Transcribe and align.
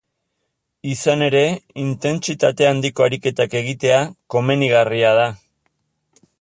Izan 0.93 1.25
ere, 1.25 1.41
intentsitate 1.83 2.69
handiko 2.69 3.07
ariketak 3.09 3.55
egitea 3.63 4.03
komenigarria 4.37 5.13
da. 5.23 5.31